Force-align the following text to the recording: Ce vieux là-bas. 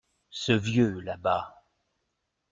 Ce 0.31 0.51
vieux 0.51 0.99
là-bas. 0.99 1.63